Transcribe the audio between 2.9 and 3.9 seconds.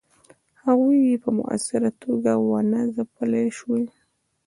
ځپلای سوای.